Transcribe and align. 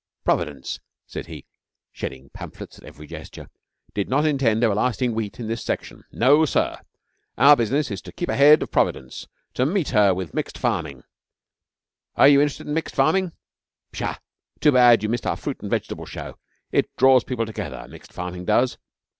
'Providence,' 0.23 0.79
said 1.05 1.27
he, 1.27 1.45
shedding 1.91 2.31
pamphlets 2.31 2.79
at 2.79 2.83
every 2.83 3.05
gesture, 3.05 3.51
'did 3.93 4.09
not 4.09 4.25
intend 4.25 4.63
everlasting 4.63 5.13
Wheat 5.13 5.39
in 5.39 5.45
this 5.47 5.63
section. 5.63 6.03
No, 6.11 6.43
sir! 6.43 6.79
Our 7.37 7.55
business 7.55 7.91
is 7.91 8.01
to 8.01 8.11
keep 8.11 8.27
ahead 8.27 8.63
of 8.63 8.71
Providence 8.71 9.27
to 9.53 9.63
meet 9.63 9.89
her 9.89 10.11
with 10.11 10.33
mixed 10.33 10.57
farming. 10.57 11.03
Are 12.15 12.27
you 12.27 12.41
interested 12.41 12.65
in 12.65 12.73
mixed 12.73 12.95
farming? 12.95 13.33
Psha! 13.93 14.17
Too 14.59 14.71
bad 14.71 15.03
you 15.03 15.09
missed 15.09 15.27
our 15.27 15.37
fruit 15.37 15.61
and 15.61 15.69
vegetable 15.69 16.07
show. 16.07 16.39
It 16.71 16.89
draws 16.97 17.23
people 17.23 17.45
together, 17.45 17.85
mixed 17.87 18.11
farming 18.11 18.45
does. 18.45 18.79